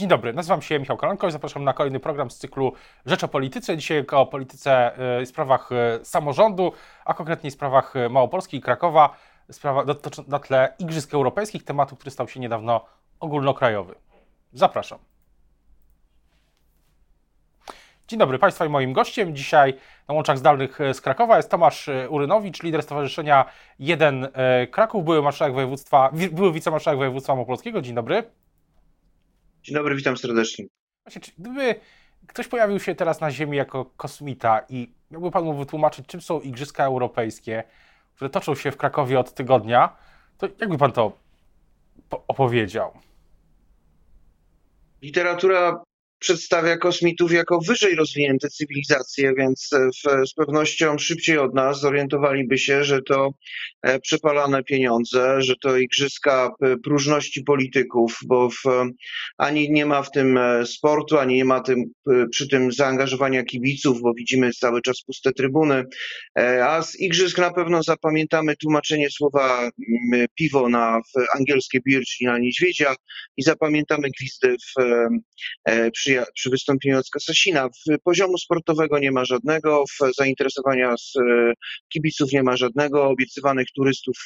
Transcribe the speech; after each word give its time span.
Dzień 0.00 0.08
dobry, 0.08 0.32
nazywam 0.32 0.62
się 0.62 0.78
Michał 0.78 0.96
Kolanko 0.96 1.28
i 1.28 1.30
zapraszam 1.32 1.64
na 1.64 1.72
kolejny 1.72 2.00
program 2.00 2.30
z 2.30 2.38
cyklu 2.38 2.72
Rzecz 3.06 3.24
o 3.24 3.28
Polityce. 3.28 3.76
Dzisiaj 3.76 4.06
o 4.12 4.26
polityce 4.26 4.92
i 5.22 5.26
sprawach 5.26 5.70
samorządu, 6.02 6.72
a 7.04 7.14
konkretnie 7.14 7.50
sprawach 7.50 7.94
Małopolski 8.10 8.56
i 8.56 8.60
Krakowa, 8.60 9.16
sprawa 9.50 9.84
na 10.28 10.38
tle 10.38 10.74
Igrzysk 10.78 11.14
Europejskich, 11.14 11.64
tematu, 11.64 11.96
który 11.96 12.10
stał 12.10 12.28
się 12.28 12.40
niedawno 12.40 12.84
ogólnokrajowy. 13.20 13.94
Zapraszam. 14.52 14.98
Dzień 18.08 18.18
dobry 18.18 18.38
Państwa 18.38 18.66
i 18.66 18.68
moim 18.68 18.92
gościem 18.92 19.36
dzisiaj 19.36 19.74
na 20.08 20.14
łączach 20.14 20.38
zdalnych 20.38 20.78
z 20.92 21.00
Krakowa 21.00 21.36
jest 21.36 21.50
Tomasz 21.50 21.90
Urynowicz, 22.08 22.62
lider 22.62 22.82
Stowarzyszenia 22.82 23.44
1 23.78 24.28
Kraków, 24.70 25.04
były 25.04 25.22
marszałek 25.22 25.54
województwa, 25.54 26.10
były 26.32 26.52
wicemarszałek 26.52 26.98
województwa 26.98 27.34
małopolskiego. 27.34 27.82
Dzień 27.82 27.94
dobry. 27.94 28.30
Dzień 29.62 29.74
dobry, 29.74 29.96
witam 29.96 30.16
serdecznie. 30.16 30.64
Właśnie, 31.04 31.20
czy 31.20 31.32
gdyby 31.38 31.74
ktoś 32.26 32.48
pojawił 32.48 32.80
się 32.80 32.94
teraz 32.94 33.20
na 33.20 33.30
Ziemi 33.30 33.56
jako 33.56 33.84
kosmita 33.84 34.60
i 34.68 34.94
miałby 35.10 35.30
Pan 35.30 35.44
mu 35.44 35.54
wytłumaczyć, 35.54 36.06
czym 36.06 36.20
są 36.20 36.40
Igrzyska 36.40 36.84
Europejskie, 36.84 37.64
które 38.14 38.30
toczą 38.30 38.54
się 38.54 38.72
w 38.72 38.76
Krakowie 38.76 39.20
od 39.20 39.34
tygodnia, 39.34 39.96
to 40.38 40.48
jakby 40.60 40.78
Pan 40.78 40.92
to 40.92 41.18
opowiedział? 42.28 42.92
Literatura 45.02 45.82
przedstawia 46.20 46.76
kosmitów 46.76 47.32
jako 47.32 47.58
wyżej 47.68 47.94
rozwinięte 47.94 48.48
cywilizacje, 48.48 49.32
więc 49.38 49.70
e, 49.72 49.88
w, 49.88 50.28
z 50.28 50.34
pewnością 50.34 50.98
szybciej 50.98 51.38
od 51.38 51.54
nas 51.54 51.80
zorientowaliby 51.80 52.58
się, 52.58 52.84
że 52.84 53.02
to 53.02 53.30
e, 53.82 54.00
przepalane 54.00 54.64
pieniądze, 54.64 55.42
że 55.42 55.54
to 55.62 55.76
igrzyska 55.76 56.50
próżności 56.84 57.42
polityków, 57.42 58.18
bo 58.26 58.50
w, 58.50 58.62
ani 59.38 59.70
nie 59.70 59.86
ma 59.86 60.02
w 60.02 60.10
tym 60.10 60.38
e, 60.38 60.66
sportu, 60.66 61.18
ani 61.18 61.34
nie 61.34 61.44
ma 61.44 61.60
tym, 61.60 61.84
przy 62.30 62.48
tym 62.48 62.72
zaangażowania 62.72 63.42
kibiców, 63.42 64.00
bo 64.00 64.14
widzimy 64.14 64.50
cały 64.52 64.82
czas 64.82 65.02
puste 65.06 65.32
trybuny, 65.32 65.84
a 66.64 66.82
z 66.82 67.00
igrzysk 67.00 67.38
na 67.38 67.52
pewno 67.52 67.82
zapamiętamy 67.82 68.56
tłumaczenie 68.56 69.10
słowa 69.10 69.70
piwo 70.34 70.68
na 70.68 71.00
angielskie 71.38 71.80
beer, 71.86 72.02
czyli 72.04 72.26
na 72.26 72.38
niedźwiedzia 72.38 72.94
i 73.36 73.42
zapamiętamy 73.42 74.08
gwizdy 74.18 74.56
w, 74.58 74.82
przy 75.92 76.09
przy, 76.10 76.32
przy 76.34 76.50
wystąpieniu 76.50 76.96
Jacka 76.96 77.20
Sasina. 77.20 77.68
Poziomu 78.04 78.38
sportowego 78.38 78.98
nie 78.98 79.12
ma 79.12 79.24
żadnego, 79.24 79.84
zainteresowania 80.18 80.94
z 80.96 81.16
e, 81.16 81.52
kibiców 81.92 82.32
nie 82.32 82.42
ma 82.42 82.56
żadnego, 82.56 83.08
obiecywanych 83.08 83.66
turystów 83.76 84.16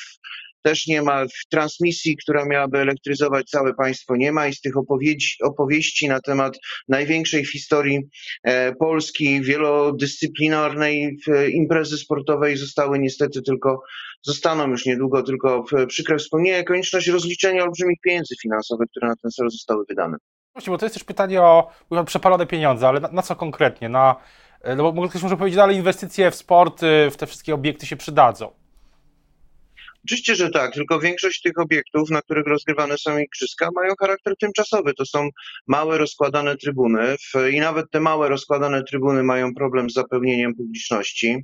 też 0.64 0.86
nie 0.86 1.02
ma, 1.02 1.24
w 1.24 1.48
transmisji, 1.50 2.16
która 2.16 2.44
miałaby 2.44 2.78
elektryzować 2.78 3.46
całe 3.46 3.74
państwo 3.74 4.16
nie 4.16 4.32
ma 4.32 4.48
i 4.48 4.54
z 4.54 4.60
tych 4.60 4.76
opowieści, 4.76 5.42
opowieści 5.42 6.08
na 6.08 6.20
temat 6.20 6.58
największej 6.88 7.44
w 7.44 7.52
historii 7.52 8.00
e, 8.44 8.74
Polski, 8.74 9.40
wielodyscyplinarnej 9.42 11.16
imprezy 11.52 11.98
sportowej 11.98 12.56
zostały 12.56 12.98
niestety 12.98 13.42
tylko, 13.42 13.80
zostaną 14.22 14.68
już 14.70 14.86
niedługo 14.86 15.22
tylko 15.22 15.64
przykre 15.88 16.18
wspomnienia, 16.18 16.62
konieczność 16.62 17.08
rozliczenia 17.08 17.62
olbrzymich 17.62 17.98
pieniędzy 18.04 18.34
finansowych, 18.42 18.88
które 18.90 19.08
na 19.08 19.16
ten 19.22 19.30
cel 19.30 19.50
zostały 19.50 19.84
wydane. 19.88 20.16
Właśnie, 20.54 20.70
bo 20.70 20.78
to 20.78 20.86
jest 20.86 20.94
też 20.94 21.04
pytanie 21.04 21.42
o 21.42 21.70
przepalone 22.06 22.46
pieniądze, 22.46 22.88
ale 22.88 23.00
na, 23.00 23.08
na 23.08 23.22
co 23.22 23.36
konkretnie? 23.36 23.88
Na, 23.88 24.16
e, 24.62 24.76
no 24.76 24.92
bo 24.92 25.08
ktoś 25.08 25.22
może 25.22 25.36
powiedzieć, 25.36 25.60
ale 25.60 25.74
inwestycje 25.74 26.30
w 26.30 26.34
sport, 26.34 26.80
w 27.10 27.16
te 27.16 27.26
wszystkie 27.26 27.54
obiekty 27.54 27.86
się 27.86 27.96
przydadzą. 27.96 28.50
Oczywiście, 30.06 30.34
że 30.34 30.50
tak, 30.50 30.74
tylko 30.74 31.00
większość 31.00 31.40
tych 31.40 31.58
obiektów, 31.58 32.10
na 32.10 32.22
których 32.22 32.46
rozgrywane 32.46 32.98
są 32.98 33.18
igrzyska, 33.18 33.68
mają 33.74 33.94
charakter 34.00 34.34
tymczasowy. 34.38 34.94
To 34.94 35.06
są 35.06 35.28
małe 35.66 35.98
rozkładane 35.98 36.56
trybuny 36.56 37.16
i 37.52 37.60
nawet 37.60 37.90
te 37.90 38.00
małe 38.00 38.28
rozkładane 38.28 38.82
trybuny 38.82 39.22
mają 39.22 39.54
problem 39.54 39.90
z 39.90 39.94
zapełnieniem 39.94 40.54
publiczności. 40.54 41.36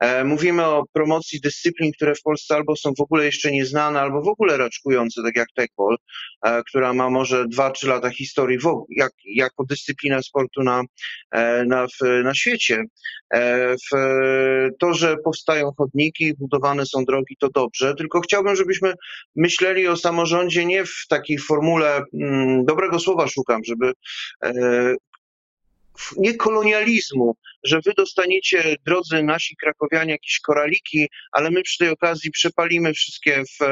E, 0.00 0.24
mówimy 0.24 0.64
o 0.64 0.84
promocji 0.92 1.40
dyscyplin, 1.40 1.92
które 1.92 2.14
w 2.14 2.22
Polsce 2.22 2.54
albo 2.54 2.76
są 2.76 2.92
w 2.98 3.00
ogóle 3.00 3.24
jeszcze 3.24 3.52
nieznane, 3.52 4.00
albo 4.00 4.22
w 4.22 4.28
ogóle 4.28 4.56
raczkujące, 4.56 5.22
tak 5.22 5.36
jak 5.36 5.48
tekball, 5.54 5.96
e, 6.44 6.62
która 6.68 6.94
ma 6.94 7.10
może 7.10 7.44
2-3 7.44 7.88
lata 7.88 8.10
historii 8.10 8.58
w, 8.58 8.84
jak, 8.96 9.12
jako 9.24 9.64
dyscyplina 9.64 10.22
sportu 10.22 10.62
na, 10.62 10.82
e, 11.30 11.64
na, 11.64 11.86
na 12.24 12.34
świecie. 12.34 12.84
W 13.92 13.96
to, 14.78 14.94
że 14.94 15.16
powstają 15.24 15.70
chodniki, 15.78 16.34
budowane 16.38 16.86
są 16.86 17.04
drogi, 17.04 17.36
to 17.40 17.48
dobrze, 17.54 17.94
tylko 18.02 18.20
chciałbym, 18.20 18.56
żebyśmy 18.56 18.94
myśleli 19.36 19.88
o 19.88 19.96
samorządzie 19.96 20.64
nie 20.64 20.84
w 20.84 21.06
takiej 21.08 21.38
formule, 21.38 22.02
mm, 22.14 22.64
dobrego 22.64 22.98
słowa 22.98 23.28
szukam, 23.28 23.64
żeby 23.64 23.92
e, 24.44 24.94
nie 26.16 26.34
kolonializmu, 26.34 27.36
że 27.64 27.80
wy 27.80 27.92
dostaniecie, 27.96 28.76
drodzy 28.86 29.22
nasi 29.22 29.56
krakowianie, 29.56 30.12
jakieś 30.12 30.40
koraliki, 30.40 31.08
ale 31.32 31.50
my 31.50 31.62
przy 31.62 31.78
tej 31.78 31.88
okazji 31.88 32.30
przepalimy 32.30 32.92
wszystkie 32.92 33.42
w 33.60 33.64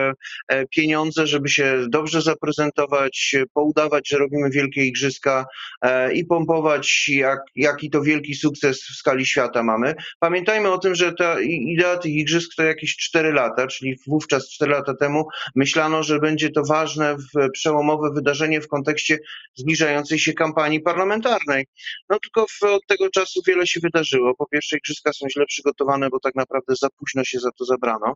e, 0.48 0.66
pieniądze, 0.66 1.26
żeby 1.26 1.48
się 1.48 1.86
dobrze 1.88 2.22
zaprezentować, 2.22 3.36
poudawać, 3.54 4.08
że 4.08 4.18
robimy 4.18 4.50
wielkie 4.50 4.84
igrzyska 4.84 5.46
e, 5.82 6.12
i 6.12 6.24
pompować, 6.24 7.08
jak, 7.08 7.40
jaki 7.56 7.90
to 7.90 8.02
wielki 8.02 8.34
sukces 8.34 8.82
w 8.82 8.96
skali 8.96 9.26
świata 9.26 9.62
mamy. 9.62 9.94
Pamiętajmy 10.18 10.70
o 10.70 10.78
tym, 10.78 10.94
że 10.94 11.12
ta 11.12 11.40
idea 11.42 11.96
tych 11.96 12.12
igrzysk 12.12 12.54
to 12.56 12.62
jakieś 12.62 12.96
4 12.96 13.32
lata, 13.32 13.66
czyli 13.66 13.96
wówczas 14.06 14.50
4 14.50 14.72
lata 14.72 14.94
temu 14.94 15.24
myślano, 15.56 16.02
że 16.02 16.18
będzie 16.18 16.50
to 16.50 16.62
ważne, 16.64 17.16
przełomowe 17.52 18.10
wydarzenie 18.14 18.60
w 18.60 18.68
kontekście 18.68 19.18
zbliżającej 19.54 20.18
się 20.18 20.32
kampanii 20.32 20.80
parlamentarnej. 20.80 21.66
No 22.08 22.18
tylko 22.18 22.46
od 22.62 22.86
tego 22.86 23.10
czasu 23.10 23.40
wiele 23.46 23.66
się 23.66 23.79
wydarzyło. 23.80 24.34
Po 24.34 24.46
pierwsze, 24.46 24.76
igrzyska 24.76 25.12
są 25.12 25.26
źle 25.28 25.46
przygotowane, 25.46 26.10
bo 26.10 26.20
tak 26.20 26.34
naprawdę 26.34 26.74
za 26.80 26.88
późno 26.98 27.24
się 27.24 27.38
za 27.38 27.50
to 27.58 27.64
zabrano. 27.64 28.14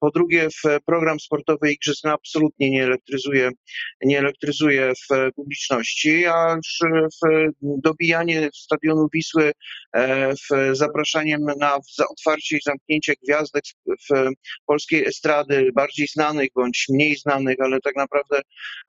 Po 0.00 0.10
drugie, 0.10 0.48
w 0.50 0.84
program 0.86 1.20
sportowy 1.20 1.72
igrzysk 1.72 2.06
absolutnie 2.06 2.70
nie 2.70 2.84
elektryzuje, 2.84 3.50
nie 4.02 4.18
elektryzuje 4.18 4.92
w 4.94 5.32
publiczności, 5.34 6.26
a 6.26 6.56
w 7.22 7.50
dobijanie 7.62 8.48
stadionu 8.54 9.08
Wisły, 9.12 9.52
e, 9.92 10.32
w 10.34 10.76
zapraszaniem 10.76 11.40
na 11.60 11.78
otwarcie 12.10 12.56
i 12.56 12.60
zamknięcie 12.64 13.14
gwiazdek 13.24 13.64
w 13.86 14.30
polskiej 14.66 15.06
estrady, 15.06 15.70
bardziej 15.74 16.06
znanych 16.06 16.48
bądź 16.54 16.86
mniej 16.88 17.16
znanych, 17.16 17.56
ale 17.60 17.80
tak 17.80 17.96
naprawdę 17.96 18.40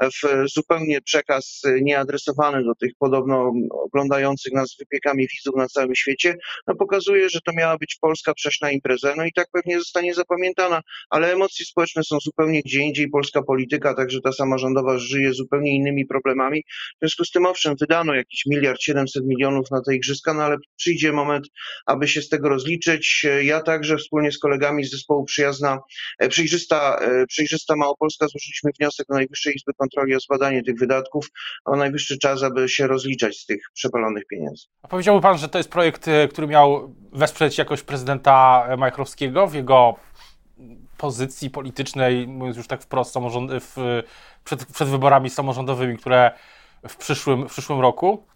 w 0.01 0.49
zupełnie 0.53 1.01
przekaz 1.01 1.61
nieadresowany 1.81 2.63
do 2.63 2.75
tych 2.75 2.91
podobno 2.99 3.53
oglądających 3.69 4.53
nas 4.53 4.75
wypiekami 4.79 5.27
widzów 5.27 5.55
na 5.55 5.67
całym 5.67 5.95
świecie, 5.95 6.16
no 6.67 6.75
pokazuje, 6.75 7.29
że 7.29 7.41
to 7.41 7.51
miała 7.53 7.78
być 7.78 7.97
polska 8.01 8.33
przeszna 8.33 8.72
impreza, 8.72 9.13
no 9.17 9.25
i 9.25 9.33
tak 9.33 9.47
pewnie 9.51 9.79
zostanie 9.79 10.13
zapamiętana, 10.13 10.81
ale 11.09 11.33
emocje 11.33 11.66
społeczne 11.66 12.03
są 12.03 12.17
zupełnie 12.19 12.61
gdzie 12.66 12.79
indziej, 12.79 13.09
polska 13.09 13.41
polityka, 13.41 13.94
także 13.94 14.22
ta 14.22 14.31
samorządowa 14.31 14.97
żyje 14.97 15.33
zupełnie 15.33 15.75
innymi 15.75 16.06
problemami, 16.06 16.63
w 16.95 17.00
związku 17.01 17.25
z 17.25 17.31
tym 17.31 17.45
owszem, 17.45 17.75
wydano 17.79 18.13
jakiś 18.13 18.45
miliard 18.45 18.81
siedemset 18.81 19.23
milionów 19.25 19.72
na 19.72 19.81
te 19.81 19.95
igrzyska, 19.95 20.33
no 20.33 20.44
ale 20.44 20.57
przyjdzie 20.77 21.11
moment, 21.11 21.47
aby 21.85 22.07
się 22.07 22.22
z 22.22 22.29
tego 22.29 22.50
rozliczyć. 22.50 23.25
Ja 23.41 23.61
także 23.61 23.97
wspólnie 23.97 24.31
z 24.31 24.39
kolegami 24.39 24.85
z 24.85 24.91
zespołu 24.91 25.25
Przyjazna, 25.25 25.79
e, 26.19 26.29
Przejrzysta, 26.29 27.00
e, 27.01 27.25
Przejrzysta 27.27 27.75
Małopolska 27.75 28.27
złożyliśmy 28.27 28.72
wniosek 28.79 29.07
do 29.09 29.16
Najwyższej 29.16 29.56
Izby 29.56 29.73
Kontroli 29.73 30.16
o 30.16 30.19
zbadanie 30.19 30.63
tych 30.63 30.79
wydatków, 30.79 31.27
o 31.66 31.75
najwyższy 31.75 32.17
czas, 32.17 32.44
aby 32.44 32.69
się 32.69 32.88
rozliczać 32.88 33.38
z 33.38 33.45
tych 33.45 33.61
przepalonych 33.73 34.23
pieniędzy. 34.29 34.66
A 34.81 34.88
powiedziałby 34.88 35.22
Pan, 35.22 35.38
że 35.38 35.50
to 35.50 35.57
jest 35.57 35.69
projekt, 35.69 36.06
który 36.31 36.47
miał 36.47 36.95
wesprzeć 37.13 37.57
jakoś 37.57 37.84
prezydenta 37.84 38.68
Majchrowskiego 38.78 39.47
w 39.47 39.53
jego 39.53 39.95
pozycji 40.97 41.50
politycznej, 41.50 42.28
mówiąc 42.28 42.57
już 42.57 42.68
tak 42.68 42.81
wprost, 42.81 43.12
samorząd, 43.12 43.51
w, 43.53 44.03
przed, 44.44 44.66
przed 44.66 44.88
wyborami 44.88 45.29
samorządowymi, 45.29 45.97
które 45.97 46.31
w 46.88 46.97
przyszłym, 46.97 47.50
w 47.50 47.51
przyszłym 47.51 47.79
roku? 47.79 48.27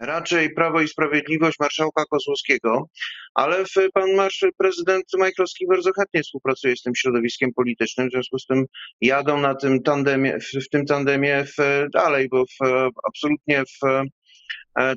raczej 0.00 0.50
Prawo 0.50 0.80
i 0.80 0.88
Sprawiedliwość 0.88 1.58
marszałka 1.60 2.04
Kozłowskiego, 2.04 2.88
ale 3.34 3.64
pan 3.94 4.14
marsz, 4.14 4.44
prezydent 4.58 5.04
Majchrowski 5.18 5.66
bardzo 5.66 5.90
chętnie 5.92 6.22
współpracuje 6.22 6.76
z 6.76 6.82
tym 6.82 6.94
środowiskiem 6.94 7.52
politycznym, 7.52 8.08
w 8.08 8.12
związku 8.12 8.38
z 8.38 8.46
tym 8.46 8.64
jadą 9.00 9.40
na 9.40 9.54
tym 9.54 9.82
tandemie, 9.82 10.38
w, 10.40 10.64
w 10.66 10.68
tym 10.68 10.86
tandemie 10.86 11.44
w, 11.44 11.86
dalej, 11.92 12.28
bo 12.28 12.44
w, 12.44 12.88
absolutnie 13.04 13.62
w, 13.64 13.86
E, 13.86 14.04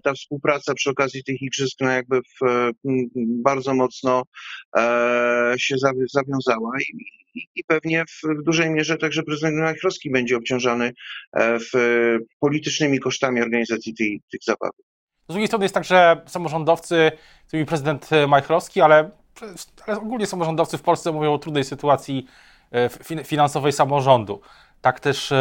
ta 0.04 0.14
współpraca 0.14 0.74
przy 0.74 0.90
okazji 0.90 1.24
tych 1.24 1.42
igrzysk 1.42 1.78
no 1.82 1.92
jakby 1.92 2.22
w, 2.22 2.72
bardzo 3.44 3.74
mocno 3.74 4.24
e, 4.78 5.54
się 5.58 5.76
zawiązała 6.14 6.72
i, 7.36 7.48
i 7.56 7.64
pewnie 7.64 8.04
w, 8.06 8.40
w, 8.40 8.44
dużej 8.44 8.70
mierze 8.70 8.98
także 8.98 9.24
prezydent 9.24 9.58
Majchrowski 9.58 10.12
będzie 10.12 10.38
obciążany 10.38 10.92
e, 11.34 11.60
w, 11.60 11.72
politycznymi 12.40 13.00
kosztami 13.00 13.42
organizacji 13.42 13.96
tej, 13.96 14.22
tych 14.32 14.44
zabawy. 14.44 14.78
Z 15.30 15.34
drugiej 15.34 15.48
strony 15.48 15.66
jest 15.66 15.76
tak, 15.76 15.84
że 15.84 16.22
samorządowcy, 16.26 17.12
czyli 17.52 17.66
prezydent 17.66 18.10
Majchrowski, 18.28 18.82
ale, 18.82 19.12
ale 19.88 19.98
ogólnie 19.98 20.26
samorządowcy 20.26 20.78
w 20.78 20.82
Polsce 20.82 21.12
mówią 21.12 21.34
o 21.34 21.38
trudnej 21.38 21.64
sytuacji 21.64 22.26
finansowej 23.26 23.72
samorządu. 23.72 24.42
Tak 24.84 25.00
też, 25.00 25.34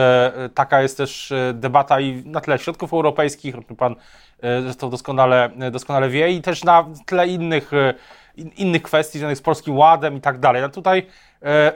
taka 0.55 0.83
jest 0.83 0.97
też 0.97 1.33
debata 1.55 2.01
i 2.01 2.23
na 2.27 2.41
tle 2.41 2.59
środków 2.59 2.93
europejskich, 2.93 3.55
pan 3.79 3.97
zresztą 4.63 4.91
doskonale, 4.91 5.51
doskonale 5.71 6.09
wie, 6.09 6.31
i 6.31 6.43
też 6.43 6.65
na 6.65 6.87
tle 7.07 7.29
innych, 7.29 7.71
innych 8.37 8.83
kwestii 8.83 9.19
związanych 9.19 9.39
z 9.39 9.43
Polskim 9.43 9.79
Ładem 9.79 10.17
i 10.17 10.21
tak 10.21 10.39
dalej. 10.39 10.63
No 10.63 10.69
tutaj 10.69 11.07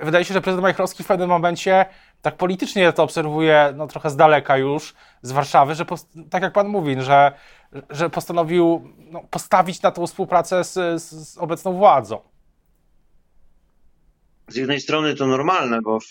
wydaje 0.02 0.24
się, 0.24 0.34
że 0.34 0.40
prezydent 0.40 0.62
Majchrowski 0.62 1.04
w 1.04 1.06
pewnym 1.06 1.28
momencie 1.28 1.86
tak 2.22 2.36
politycznie 2.36 2.92
to 2.92 3.02
obserwuję 3.02 3.72
no, 3.76 3.86
trochę 3.86 4.10
z 4.10 4.16
daleka 4.16 4.56
już, 4.56 4.94
z 5.22 5.32
Warszawy, 5.32 5.74
że 5.74 5.84
tak 6.30 6.42
jak 6.42 6.52
pan 6.52 6.68
mówi, 6.68 6.96
że, 7.02 7.32
że 7.90 8.10
postanowił 8.10 8.92
no, 9.10 9.22
postawić 9.30 9.82
na 9.82 9.90
tą 9.90 10.06
współpracę 10.06 10.64
z, 10.64 11.02
z, 11.02 11.28
z 11.28 11.38
obecną 11.38 11.72
władzą. 11.72 12.20
Z 14.48 14.56
jednej 14.56 14.80
strony 14.80 15.14
to 15.14 15.26
normalne, 15.26 15.82
bo 15.82 16.00
w 16.00 16.06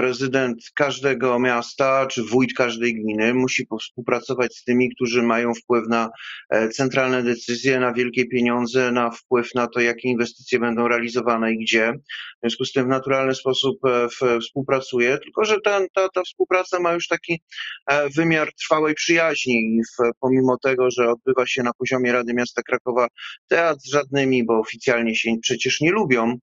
prezydent 0.00 0.58
każdego 0.74 1.38
miasta 1.38 2.06
czy 2.06 2.22
wójt 2.22 2.54
każdej 2.56 2.94
gminy 2.94 3.34
musi 3.34 3.66
współpracować 3.80 4.56
z 4.56 4.64
tymi, 4.64 4.94
którzy 4.94 5.22
mają 5.22 5.54
wpływ 5.54 5.84
na 5.88 6.10
e, 6.50 6.68
centralne 6.68 7.22
decyzje, 7.22 7.80
na 7.80 7.92
wielkie 7.92 8.26
pieniądze, 8.26 8.92
na 8.92 9.10
wpływ 9.10 9.54
na 9.54 9.66
to, 9.66 9.80
jakie 9.80 10.08
inwestycje 10.08 10.58
będą 10.58 10.88
realizowane 10.88 11.52
i 11.52 11.58
gdzie. 11.58 11.92
W 11.92 12.40
związku 12.40 12.64
z 12.64 12.72
tym 12.72 12.84
w 12.84 12.88
naturalny 12.88 13.34
sposób 13.34 13.78
e, 13.84 14.38
współpracuje, 14.40 15.18
tylko 15.18 15.44
że 15.44 15.56
ta, 15.64 15.80
ta, 16.14 16.22
współpraca 16.22 16.80
ma 16.80 16.92
już 16.92 17.08
taki 17.08 17.42
e, 17.86 18.08
wymiar 18.08 18.48
trwałej 18.54 18.94
przyjaźni 18.94 19.80
pomimo 20.20 20.58
tego, 20.62 20.90
że 20.90 21.10
odbywa 21.10 21.46
się 21.46 21.62
na 21.62 21.72
poziomie 21.78 22.12
Rady 22.12 22.34
Miasta 22.34 22.62
Krakowa 22.62 23.08
teatr 23.48 23.80
z 23.80 23.90
żadnymi, 23.90 24.44
bo 24.44 24.58
oficjalnie 24.58 25.16
się 25.16 25.30
przecież 25.42 25.80
nie 25.80 25.90
lubią, 25.90 26.34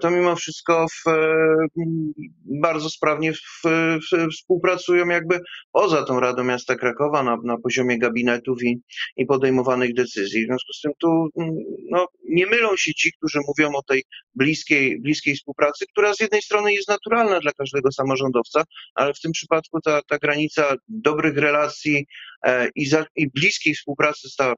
to 0.00 0.10
mimo 0.10 0.36
wszystko 0.36 0.86
w, 0.88 1.10
bardzo 2.46 2.90
sprawnie 2.90 3.32
w, 3.32 3.62
w, 3.64 4.32
współpracują 4.32 5.08
jakby 5.08 5.40
poza 5.72 6.04
tą 6.04 6.20
Radą 6.20 6.44
Miasta 6.44 6.74
Krakowa 6.74 7.22
na, 7.22 7.36
na 7.44 7.58
poziomie 7.58 7.98
gabinetów 7.98 8.62
i, 8.62 8.80
i 9.16 9.26
podejmowanych 9.26 9.94
decyzji. 9.94 10.42
W 10.42 10.46
związku 10.46 10.72
z 10.72 10.80
tym 10.80 10.92
tu 10.98 11.28
mm, 11.38 11.54
no, 11.90 12.06
nie 12.28 12.46
mylą 12.46 12.76
się 12.76 12.94
ci, 12.94 13.12
którzy 13.12 13.38
mówią 13.48 13.72
o 13.74 13.82
tej 13.82 14.04
bliskiej, 14.34 15.00
bliskiej 15.00 15.34
współpracy, 15.34 15.84
która 15.92 16.14
z 16.14 16.20
jednej 16.20 16.42
strony 16.42 16.72
jest 16.72 16.88
naturalna 16.88 17.40
dla 17.40 17.52
każdego 17.52 17.92
samorządowca, 17.92 18.64
ale 18.94 19.14
w 19.14 19.20
tym 19.20 19.32
przypadku 19.32 19.80
ta, 19.80 20.00
ta 20.08 20.18
granica 20.18 20.74
dobrych 20.88 21.36
relacji 21.36 22.06
e, 22.42 22.68
i, 22.74 22.86
za, 22.86 23.06
i 23.16 23.30
bliskiej 23.30 23.74
współpracy 23.74 24.20
została 24.22 24.54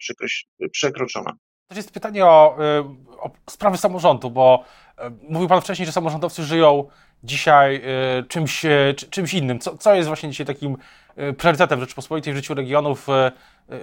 przekroczona. 0.72 1.32
To 1.68 1.74
jest 1.74 1.90
pytanie 1.90 2.26
o, 2.26 2.56
y, 2.60 3.18
o 3.20 3.30
sprawy 3.50 3.76
samorządu, 3.78 4.30
bo 4.30 4.64
e, 4.98 5.10
mówił 5.28 5.48
Pan 5.48 5.60
wcześniej, 5.60 5.86
że 5.86 5.92
samorządowcy 5.92 6.44
żyją 6.44 6.88
dzisiaj 7.24 7.82
y, 8.20 8.24
czymś, 8.24 8.64
y, 8.64 8.94
czymś 9.10 9.34
innym. 9.34 9.58
Co, 9.58 9.78
co 9.78 9.94
jest 9.94 10.08
właśnie 10.08 10.30
dzisiaj 10.30 10.46
takim 10.46 10.76
y, 11.18 11.32
priorytetem 11.32 11.80
Rzeczypospolitej 11.80 12.32
w 12.32 12.36
życiu 12.36 12.54
regionów? 12.54 13.06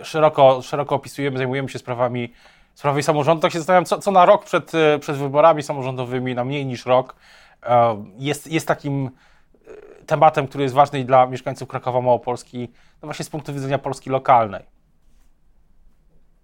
Szeroko, 0.04 0.62
szeroko 0.62 0.96
opisujemy, 0.96 1.38
zajmujemy 1.38 1.70
się 1.70 1.80
sprawami, 1.80 2.34
sprawami 2.76 3.04
samorządu. 3.04 3.42
Tak 3.42 3.52
się 3.52 3.60
zastanawiam, 3.60 3.86
co, 3.86 4.00
co 4.00 4.12
na 4.12 4.26
rok 4.26 4.46
przed, 4.46 4.72
przed 5.00 5.18
wyborami 5.18 5.64
samorządowymi, 5.64 6.36
na 6.36 6.46
mniej 6.46 6.66
niż 6.66 6.86
rok, 6.86 7.16
jest, 8.18 8.52
jest 8.52 8.68
takim 8.68 9.10
tematem, 10.06 10.48
który 10.48 10.64
jest 10.64 10.76
ważny 10.76 11.06
dla 11.06 11.26
mieszkańców 11.26 11.68
Krakowa 11.68 12.02
Małopolski, 12.02 12.70
no 13.02 13.08
właśnie 13.08 13.26
z 13.26 13.30
punktu 13.30 13.54
widzenia 13.54 13.78
Polski 13.78 14.10
lokalnej. 14.10 14.75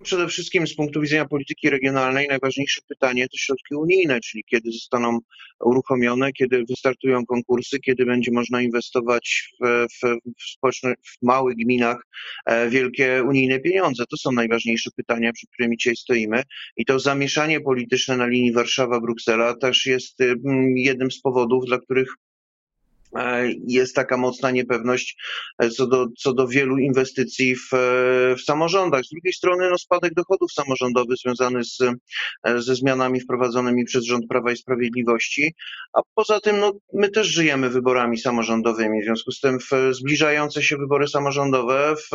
Przede 0.03 0.27
wszystkim 0.27 0.67
z 0.67 0.75
punktu 0.75 1.01
widzenia 1.01 1.25
polityki 1.25 1.69
regionalnej 1.69 2.27
najważniejsze 2.27 2.81
pytanie 2.87 3.27
to 3.27 3.37
środki 3.37 3.75
unijne, 3.75 4.19
czyli 4.19 4.43
kiedy 4.43 4.71
zostaną 4.71 5.19
uruchomione, 5.59 6.33
kiedy 6.33 6.63
wystartują 6.69 7.25
konkursy, 7.25 7.79
kiedy 7.79 8.05
będzie 8.05 8.31
można 8.31 8.61
inwestować 8.61 9.53
w, 9.61 9.85
w, 9.93 10.17
w, 10.25 10.81
w 10.83 11.21
małych 11.21 11.55
gminach 11.55 12.07
e, 12.45 12.69
wielkie 12.69 13.23
unijne 13.29 13.59
pieniądze. 13.59 14.03
To 14.09 14.17
są 14.17 14.31
najważniejsze 14.31 14.89
pytania, 14.95 15.33
przed 15.33 15.49
którymi 15.49 15.77
dzisiaj 15.77 15.95
stoimy. 15.95 16.43
I 16.77 16.85
to 16.85 16.99
zamieszanie 16.99 17.61
polityczne 17.61 18.17
na 18.17 18.27
linii 18.27 18.53
Warszawa-Bruksela 18.53 19.57
też 19.57 19.85
jest 19.85 20.21
mm, 20.21 20.77
jednym 20.77 21.11
z 21.11 21.21
powodów, 21.21 21.65
dla 21.65 21.79
których 21.79 22.15
jest 23.67 23.95
taka 23.95 24.17
mocna 24.17 24.51
niepewność 24.51 25.17
e, 25.59 25.69
co 25.69 25.87
do, 25.87 26.07
co 26.17 26.33
do 26.33 26.47
wielu 26.47 26.77
inwestycji 26.77 27.55
w, 27.55 27.73
e, 27.73 28.35
w 28.35 28.41
samorządach. 28.41 29.03
Z 29.05 29.09
drugiej 29.09 29.33
strony 29.33 29.69
no, 29.69 29.77
spadek 29.77 30.13
dochodów 30.13 30.51
samorządowych 30.51 31.17
związany 31.17 31.63
z, 31.63 31.77
ze 32.57 32.75
zmianami 32.75 33.19
wprowadzonymi 33.19 33.85
przez 33.85 34.05
rząd 34.05 34.27
Prawa 34.27 34.51
i 34.51 34.57
Sprawiedliwości, 34.57 35.53
a 35.93 36.01
poza 36.15 36.39
tym 36.39 36.59
no, 36.59 36.73
my 36.93 37.09
też 37.09 37.27
żyjemy 37.27 37.69
wyborami 37.69 38.17
samorządowymi, 38.17 39.01
w 39.01 39.05
związku 39.05 39.31
z 39.31 39.39
tym 39.39 39.57
zbliżające 39.91 40.63
się 40.63 40.77
wybory 40.77 41.07
samorządowe 41.07 41.95
w, 41.95 42.09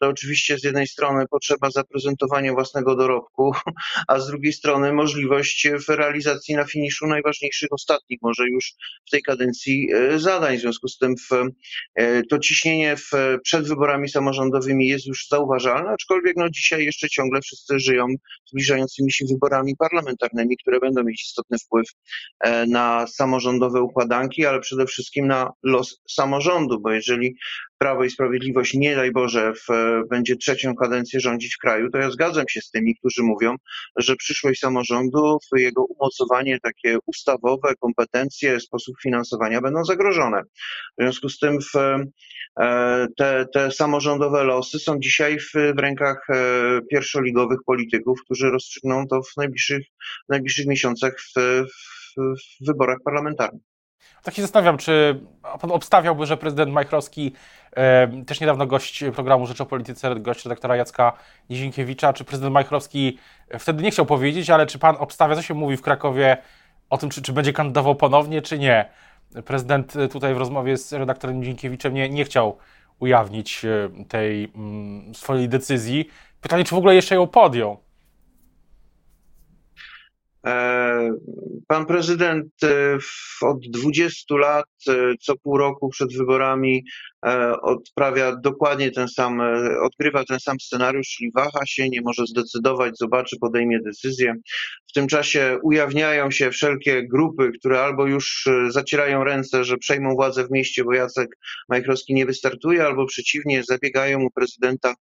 to 0.00 0.08
oczywiście 0.08 0.58
z 0.58 0.64
jednej 0.64 0.86
strony 0.86 1.24
potrzeba 1.30 1.70
zaprezentowania 1.70 2.52
własnego 2.52 2.96
dorobku, 2.96 3.52
a 4.08 4.20
z 4.20 4.26
drugiej 4.26 4.52
strony 4.52 4.92
możliwość 4.92 5.68
w 5.86 5.88
realizacji 5.88 6.54
na 6.54 6.64
finiszu 6.64 7.06
najważniejszych 7.06 7.72
ostatnich, 7.72 8.18
może 8.22 8.48
już 8.48 8.74
w 9.06 9.10
tej 9.10 9.22
kadencji 9.22 9.88
zadań. 10.18 10.56
W 10.56 10.60
związku 10.60 10.88
z 10.88 10.98
tym 10.98 11.14
w, 11.16 11.32
e, 11.94 12.22
to 12.22 12.38
ciśnienie 12.38 12.96
w, 12.96 13.10
przed 13.42 13.68
wyborami 13.68 14.08
samorządowymi 14.08 14.88
jest 14.88 15.06
już 15.06 15.28
zauważalne, 15.28 15.90
aczkolwiek 15.90 16.36
no, 16.36 16.50
dzisiaj 16.50 16.84
jeszcze 16.84 17.08
ciągle 17.08 17.40
wszyscy 17.40 17.78
żyją 17.78 18.06
zbliżającymi 18.46 19.12
się 19.12 19.24
wyborami 19.32 19.76
parlamentarnymi, 19.76 20.56
które 20.56 20.80
będą 20.80 21.04
mieć 21.04 21.22
istotny 21.22 21.58
wpływ 21.58 21.86
e, 22.40 22.66
na 22.66 23.06
samorządowe 23.06 23.82
układanki, 23.82 24.46
ale 24.46 24.60
przede 24.60 24.86
wszystkim 24.86 25.26
na 25.26 25.50
los 25.62 26.00
samorządu, 26.10 26.80
bo 26.80 26.92
jeżeli 26.92 27.36
Prawo 27.78 28.04
i 28.04 28.10
Sprawiedliwość, 28.10 28.74
nie 28.74 28.96
daj 28.96 29.12
Boże, 29.12 29.52
w, 29.52 29.66
będzie 30.10 30.36
trzecią 30.36 30.74
kadencję 30.74 31.20
rządzić 31.20 31.54
w 31.54 31.58
kraju, 31.58 31.90
to 31.90 31.98
ja 31.98 32.10
zgadzam 32.10 32.44
się 32.48 32.60
z 32.60 32.70
tymi, 32.70 32.96
którzy 32.96 33.22
mówią, 33.22 33.56
że 33.96 34.16
przyszłość 34.16 34.60
samorządu, 34.60 35.38
jego 35.56 35.84
umocowanie 35.84 36.58
takie 36.60 36.98
ustawowe, 37.06 37.74
kompetencje, 37.80 38.60
sposób 38.60 38.94
finansowania 39.02 39.60
będą 39.60 39.84
zagrożone. 39.84 40.42
W 40.98 41.02
związku 41.02 41.28
z 41.28 41.38
tym 41.38 41.58
w, 41.60 41.76
e, 42.60 43.06
te, 43.16 43.46
te 43.52 43.70
samorządowe 43.70 44.44
losy 44.44 44.78
są 44.78 44.98
dzisiaj 44.98 45.38
w, 45.38 45.52
w 45.76 45.78
rękach 45.78 46.26
e, 46.30 46.80
pierwszoligowych 46.90 47.58
polityków, 47.66 48.18
którzy 48.24 48.50
rozstrzygną 48.50 49.06
to 49.06 49.22
w 49.22 49.36
najbliższych, 49.36 49.86
w 50.28 50.32
najbliższych 50.32 50.66
miesiącach 50.66 51.14
w, 51.20 51.40
w, 51.40 52.20
w 52.60 52.66
wyborach 52.66 52.98
parlamentarnych. 53.04 53.73
Tak 54.24 54.34
się 54.34 54.42
zastanawiam, 54.42 54.78
czy 54.78 55.20
pan 55.60 55.70
obstawiałby, 55.70 56.26
że 56.26 56.36
prezydent 56.36 56.72
Majchrowski, 56.72 57.32
e, 57.76 58.24
też 58.24 58.40
niedawno 58.40 58.66
gość 58.66 59.04
programu 59.14 59.46
Rzecz 59.46 59.60
o 59.60 59.66
Polityce, 59.66 60.14
gość 60.14 60.44
redaktora 60.44 60.76
Jacka 60.76 61.12
Nizinkiewicza, 61.50 62.12
czy 62.12 62.24
prezydent 62.24 62.52
Majchrowski 62.52 63.18
wtedy 63.58 63.82
nie 63.82 63.90
chciał 63.90 64.06
powiedzieć, 64.06 64.50
ale 64.50 64.66
czy 64.66 64.78
pan 64.78 64.96
obstawia, 64.98 65.36
co 65.36 65.42
się 65.42 65.54
mówi 65.54 65.76
w 65.76 65.82
Krakowie 65.82 66.36
o 66.90 66.98
tym, 66.98 67.10
czy, 67.10 67.22
czy 67.22 67.32
będzie 67.32 67.52
kandydował 67.52 67.94
ponownie, 67.94 68.42
czy 68.42 68.58
nie? 68.58 68.88
Prezydent 69.44 69.94
tutaj 70.12 70.34
w 70.34 70.38
rozmowie 70.38 70.76
z 70.76 70.92
redaktorem 70.92 71.40
Nizinkiewiczem 71.40 71.94
nie, 71.94 72.08
nie 72.08 72.24
chciał 72.24 72.58
ujawnić 72.98 73.64
e, 73.64 74.04
tej 74.08 74.52
mm, 74.54 75.14
swojej 75.14 75.48
decyzji. 75.48 76.08
Pytanie, 76.40 76.64
czy 76.64 76.74
w 76.74 76.78
ogóle 76.78 76.94
jeszcze 76.94 77.14
ją 77.14 77.26
podjął? 77.26 77.78
E, 80.46 81.10
pan 81.66 81.86
prezydent 81.86 82.52
e, 82.62 82.98
od 83.42 83.58
20 83.68 84.36
lat, 84.36 84.66
e, 84.88 85.14
co 85.20 85.36
pół 85.36 85.58
roku 85.58 85.88
przed 85.88 86.16
wyborami, 86.16 86.84
odprawia 87.62 88.36
dokładnie 88.36 88.90
ten 88.90 89.08
sam, 89.08 89.40
odgrywa 89.82 90.24
ten 90.24 90.40
sam 90.40 90.60
scenariusz, 90.60 91.08
czyli 91.08 91.30
waha 91.34 91.66
się, 91.66 91.88
nie 91.88 92.02
może 92.02 92.26
zdecydować, 92.26 92.98
zobaczy, 92.98 93.36
podejmie 93.40 93.80
decyzję. 93.80 94.34
W 94.90 94.92
tym 94.92 95.06
czasie 95.06 95.58
ujawniają 95.62 96.30
się 96.30 96.50
wszelkie 96.50 97.08
grupy, 97.08 97.50
które 97.58 97.80
albo 97.80 98.06
już 98.06 98.48
zacierają 98.68 99.24
ręce, 99.24 99.64
że 99.64 99.76
przejmą 99.76 100.14
władzę 100.14 100.46
w 100.46 100.50
mieście, 100.50 100.84
bo 100.84 100.94
Jacek 100.94 101.28
Majchrowski 101.68 102.14
nie 102.14 102.26
wystartuje, 102.26 102.84
albo 102.84 103.06
przeciwnie, 103.06 103.62
zabiegają 103.64 104.22
u 104.22 104.30
prezydenta 104.30 104.94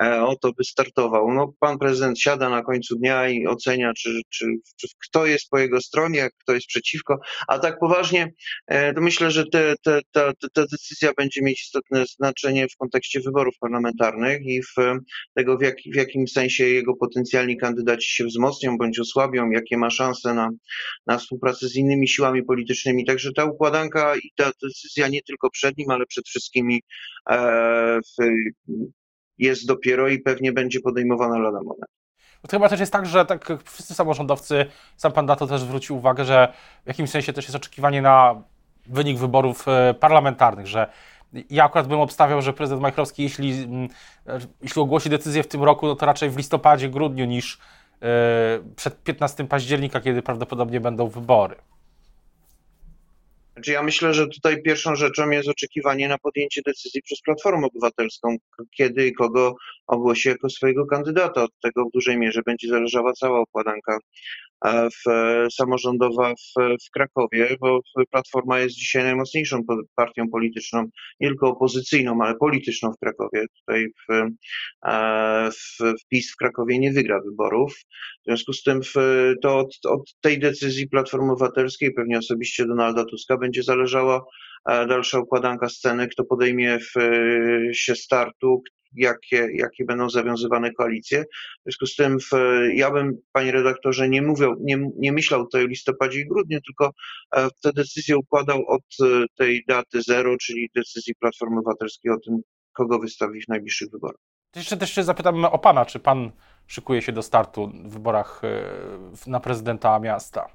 o 0.00 0.36
to, 0.36 0.52
by 0.52 0.64
startował. 0.64 1.32
No, 1.32 1.52
pan 1.60 1.78
prezydent 1.78 2.20
siada 2.20 2.48
na 2.48 2.62
końcu 2.62 2.96
dnia 2.96 3.28
i 3.28 3.46
ocenia, 3.46 3.92
czy, 3.96 4.20
czy 4.30 4.46
czy 4.76 4.88
kto 5.08 5.26
jest 5.26 5.50
po 5.50 5.58
jego 5.58 5.80
stronie, 5.80 6.28
kto 6.42 6.54
jest 6.54 6.66
przeciwko, 6.66 7.18
a 7.48 7.58
tak 7.58 7.78
poważnie, 7.78 8.32
e, 8.66 8.94
to 8.94 9.00
myślę, 9.00 9.30
że 9.30 9.44
te, 9.52 9.74
te, 9.82 10.00
ta, 10.12 10.32
ta 10.52 10.62
decyzja 10.72 11.10
będzie 11.16 11.42
mieć 11.46 11.62
istotne 11.62 12.04
znaczenie 12.06 12.66
w 12.68 12.76
kontekście 12.76 13.20
wyborów 13.20 13.54
parlamentarnych 13.60 14.40
i 14.42 14.62
w 14.62 14.74
tego, 15.34 15.58
w, 15.58 15.62
jak, 15.62 15.76
w 15.92 15.96
jakim 15.96 16.28
sensie 16.28 16.64
jego 16.64 16.96
potencjalni 16.96 17.56
kandydaci 17.56 18.14
się 18.14 18.24
wzmocnią 18.24 18.78
bądź 18.78 19.00
osłabią, 19.00 19.50
jakie 19.50 19.76
ma 19.76 19.90
szanse 19.90 20.34
na, 20.34 20.48
na 21.06 21.18
współpracę 21.18 21.68
z 21.68 21.76
innymi 21.76 22.08
siłami 22.08 22.42
politycznymi. 22.44 23.04
Także 23.04 23.32
ta 23.32 23.44
układanka 23.44 24.16
i 24.16 24.30
ta 24.36 24.50
decyzja 24.62 25.08
nie 25.08 25.22
tylko 25.22 25.50
przed 25.50 25.76
nim, 25.78 25.90
ale 25.90 26.06
przed 26.06 26.28
wszystkimi 26.28 26.82
e, 27.30 28.00
w, 28.00 28.24
jest 29.38 29.66
dopiero 29.66 30.08
i 30.08 30.18
pewnie 30.18 30.52
będzie 30.52 30.80
podejmowana 30.80 31.38
lada 31.38 31.58
moment. 31.58 31.90
To 32.42 32.50
chyba 32.50 32.68
też 32.68 32.80
jest 32.80 32.92
tak, 32.92 33.06
że 33.06 33.24
tak 33.24 33.48
wszyscy 33.64 33.94
samorządowcy, 33.94 34.66
sam 34.96 35.12
pan 35.12 35.26
na 35.26 35.36
to 35.36 35.46
też 35.46 35.60
zwrócił 35.60 35.96
uwagę, 35.96 36.24
że 36.24 36.52
w 36.84 36.88
jakimś 36.88 37.10
sensie 37.10 37.32
też 37.32 37.44
jest 37.44 37.56
oczekiwanie 37.56 38.02
na 38.02 38.42
wynik 38.86 39.18
wyborów 39.18 39.66
parlamentarnych, 40.00 40.66
że 40.66 40.90
ja 41.50 41.64
akurat 41.64 41.86
bym 41.86 42.00
obstawiał, 42.00 42.42
że 42.42 42.52
prezydent 42.52 42.82
Majchrowski, 42.82 43.22
jeśli, 43.22 43.52
mm, 43.52 43.88
jeśli 44.62 44.82
ogłosi 44.82 45.10
decyzję 45.10 45.42
w 45.42 45.48
tym 45.48 45.62
roku, 45.62 45.86
no 45.86 45.96
to 45.96 46.06
raczej 46.06 46.30
w 46.30 46.36
listopadzie, 46.36 46.88
grudniu 46.88 47.24
niż 47.24 47.58
przed 48.76 49.02
15 49.02 49.48
października, 49.48 50.00
kiedy 50.00 50.22
prawdopodobnie 50.22 50.80
będą 50.80 51.08
wybory. 51.08 51.56
Znaczy 53.56 53.72
ja 53.72 53.82
myślę, 53.82 54.14
że 54.14 54.26
tutaj 54.26 54.62
pierwszą 54.62 54.96
rzeczą 54.96 55.30
jest 55.30 55.48
oczekiwanie 55.48 56.08
na 56.08 56.18
podjęcie 56.18 56.62
decyzji 56.66 57.02
przez 57.02 57.20
Platformę 57.20 57.66
Obywatelską, 57.66 58.36
kiedy 58.76 59.06
i 59.06 59.12
kogo 59.12 59.54
ogłosi 59.86 60.28
jako 60.28 60.50
swojego 60.50 60.86
kandydata. 60.86 61.42
Od 61.42 61.50
tego 61.62 61.84
w 61.84 61.92
dużej 61.92 62.18
mierze 62.18 62.40
będzie 62.46 62.68
zależała 62.68 63.12
cała 63.12 63.40
układanka 63.40 63.98
w, 64.64 65.10
samorządowa 65.54 66.34
w, 66.34 66.76
w 66.86 66.90
Krakowie, 66.90 67.56
bo 67.60 67.80
Platforma 68.10 68.58
jest 68.58 68.74
dzisiaj 68.74 69.02
najmocniejszą 69.02 69.60
partią 69.94 70.28
polityczną, 70.28 70.84
nie 71.20 71.28
tylko 71.28 71.48
opozycyjną, 71.48 72.18
ale 72.22 72.34
polityczną 72.34 72.92
w 72.92 72.98
Krakowie. 72.98 73.44
Tutaj 73.60 73.86
w, 73.86 74.22
w, 75.50 75.78
w 75.80 76.08
PiS 76.08 76.32
w 76.32 76.36
Krakowie 76.36 76.78
nie 76.78 76.92
wygra 76.92 77.20
wyborów. 77.20 77.72
W 77.74 78.24
związku 78.26 78.52
z 78.52 78.62
tym 78.62 78.82
w, 78.82 78.94
to 79.42 79.58
od, 79.58 79.76
od 79.86 80.14
tej 80.20 80.38
decyzji 80.38 80.88
Platformy 80.88 81.32
Obywatelskiej, 81.32 81.92
pewnie 81.92 82.18
osobiście 82.18 82.66
Donalda 82.66 83.04
Tuska, 83.04 83.36
będzie 83.36 83.62
zależała 83.62 84.24
dalsza 84.66 85.20
układanka 85.20 85.68
sceny, 85.68 86.08
kto 86.08 86.24
podejmie 86.24 86.78
w, 86.78 86.92
się 87.72 87.94
startu, 87.94 88.62
jakie, 88.96 89.48
jakie 89.54 89.84
będą 89.84 90.10
zawiązywane 90.10 90.72
koalicje. 90.72 91.24
W 91.24 91.62
związku 91.64 91.86
z 91.86 91.96
tym 91.96 92.18
w, 92.20 92.30
ja 92.74 92.90
bym, 92.90 93.18
panie 93.32 93.52
redaktorze, 93.52 94.08
nie 94.08 94.22
mówił, 94.22 94.54
nie, 94.60 94.90
nie 94.98 95.12
myślał 95.12 95.44
tutaj 95.44 95.64
o 95.64 95.66
listopadzie 95.66 96.20
i 96.20 96.28
grudniu, 96.28 96.60
tylko 96.60 96.90
e, 97.36 97.48
te 97.62 97.72
decyzje 97.72 98.16
układał 98.16 98.66
od 98.66 98.82
e, 99.02 99.24
tej 99.36 99.64
daty 99.68 100.02
zero, 100.02 100.36
czyli 100.36 100.70
decyzji 100.74 101.14
Platformy 101.14 101.58
Obywatelskiej 101.58 102.12
o 102.12 102.18
tym, 102.18 102.40
kogo 102.72 102.98
wystawi 102.98 103.40
w 103.40 103.48
najbliższych 103.48 103.90
wyborach. 103.90 104.20
Jeszcze 104.56 104.76
też 104.76 104.94
zapytam 104.94 105.44
o 105.44 105.58
pana, 105.58 105.84
czy 105.84 105.98
pan 105.98 106.30
szykuje 106.66 107.02
się 107.02 107.12
do 107.12 107.22
startu 107.22 107.70
w 107.84 107.92
wyborach 107.92 108.42
e, 108.44 109.30
na 109.30 109.40
prezydenta 109.40 109.98
miasta? 109.98 110.48